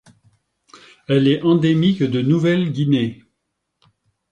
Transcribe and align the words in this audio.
Elle 1.07 1.27
est 1.27 1.43
endémique 1.43 2.01
de 2.01 2.23
Nouvelle-Guinée. 2.23 3.21